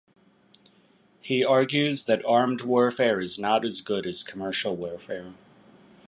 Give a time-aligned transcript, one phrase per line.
[1.21, 5.33] He argues that "armed warfare" is not as good as "commercial warfare".